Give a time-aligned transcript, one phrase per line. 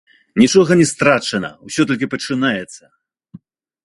[0.43, 2.83] Нічога не страчана, усё толькі пачынаецца!